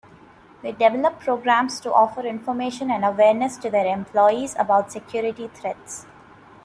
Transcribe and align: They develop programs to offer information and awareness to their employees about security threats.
They 0.63 0.71
develop 0.71 1.19
programs 1.19 1.79
to 1.81 1.93
offer 1.93 2.21
information 2.25 2.89
and 2.89 3.05
awareness 3.05 3.55
to 3.57 3.69
their 3.69 3.85
employees 3.85 4.55
about 4.57 4.91
security 4.91 5.47
threats. 5.53 6.07